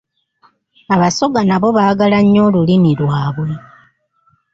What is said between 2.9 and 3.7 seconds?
lwabwe.